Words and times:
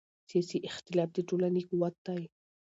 سیاسي 0.29 0.57
اختلاف 0.69 1.09
د 1.13 1.17
ټولنې 1.29 1.61
قوت 1.69 1.95
دی 2.05 2.21